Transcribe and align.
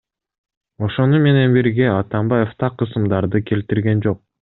Ошону 0.87 1.19
менен 1.27 1.53
бирге 1.59 1.87
Атамбаев 1.99 2.59
так 2.65 2.85
ысымдарды 2.87 3.47
келтирген 3.53 4.07
жок. 4.09 4.25